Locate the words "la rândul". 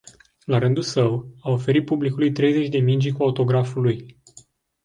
0.47-0.83